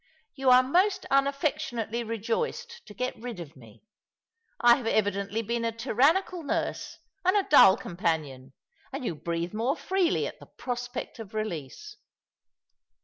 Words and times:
"You 0.33 0.49
are 0.49 0.63
most 0.63 1.05
un 1.11 1.27
affectionately 1.27 2.03
rejoiced 2.03 2.83
to 2.87 2.95
get 2.95 3.21
rid 3.21 3.39
of 3.39 3.55
me. 3.55 3.83
I 4.59 4.77
have 4.77 4.87
evidently 4.87 5.43
been 5.43 5.63
a 5.63 5.71
tyrannical 5.71 6.41
nurse, 6.41 6.97
and 7.23 7.37
a 7.37 7.47
dull 7.47 7.77
companion, 7.77 8.53
and 8.91 9.05
you 9.05 9.13
breathe 9.13 9.53
more 9.53 9.75
freely 9.75 10.25
at 10.25 10.39
the 10.39 10.47
prospect 10.47 11.19
of 11.19 11.35
release." 11.35 11.97